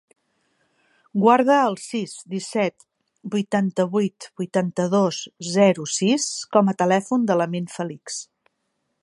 [1.23, 2.85] Guarda el sis, disset,
[3.35, 5.21] vuitanta-vuit, vuitanta-dos,
[5.59, 6.27] zero, sis
[6.57, 8.19] com a telèfon de l'Amin Felix.